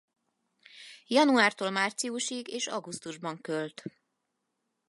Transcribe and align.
Januártól 1.07 1.69
márciusig 1.69 2.47
és 2.47 2.67
augusztusban 2.67 3.41
költ. 3.41 3.83